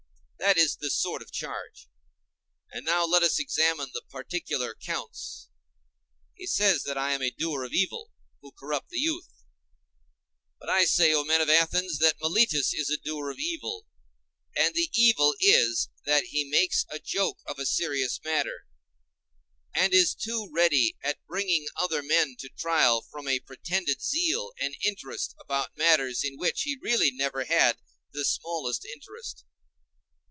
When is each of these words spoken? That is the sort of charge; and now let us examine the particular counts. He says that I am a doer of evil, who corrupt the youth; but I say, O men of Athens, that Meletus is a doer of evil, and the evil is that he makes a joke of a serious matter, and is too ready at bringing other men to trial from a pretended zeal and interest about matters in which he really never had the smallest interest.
That 0.47 0.57
is 0.57 0.75
the 0.77 0.89
sort 0.89 1.21
of 1.21 1.31
charge; 1.31 1.87
and 2.73 2.83
now 2.83 3.05
let 3.05 3.21
us 3.23 3.39
examine 3.39 3.91
the 3.93 4.01
particular 4.09 4.73
counts. 4.75 5.47
He 6.33 6.45
says 6.47 6.83
that 6.83 6.97
I 6.97 7.13
am 7.13 7.21
a 7.21 7.29
doer 7.29 7.63
of 7.63 7.73
evil, 7.73 8.11
who 8.41 8.51
corrupt 8.51 8.89
the 8.89 8.97
youth; 8.99 9.31
but 10.59 10.67
I 10.67 10.83
say, 10.85 11.13
O 11.13 11.23
men 11.23 11.39
of 11.41 11.49
Athens, 11.49 11.99
that 11.99 12.19
Meletus 12.19 12.73
is 12.73 12.89
a 12.89 12.97
doer 12.97 13.29
of 13.29 13.37
evil, 13.39 13.85
and 14.57 14.73
the 14.73 14.89
evil 14.93 15.35
is 15.39 15.89
that 16.05 16.25
he 16.25 16.43
makes 16.43 16.85
a 16.89 16.99
joke 16.99 17.37
of 17.45 17.57
a 17.59 17.65
serious 17.65 18.19
matter, 18.23 18.65
and 19.75 19.93
is 19.93 20.15
too 20.15 20.49
ready 20.51 20.97
at 21.03 21.25
bringing 21.27 21.67
other 21.77 22.01
men 22.03 22.35
to 22.39 22.49
trial 22.49 23.01
from 23.03 23.27
a 23.27 23.39
pretended 23.39 24.01
zeal 24.01 24.51
and 24.59 24.75
interest 24.83 25.33
about 25.39 25.77
matters 25.77 26.23
in 26.25 26.35
which 26.37 26.63
he 26.63 26.77
really 26.81 27.11
never 27.11 27.45
had 27.45 27.77
the 28.11 28.25
smallest 28.25 28.83
interest. 28.83 29.45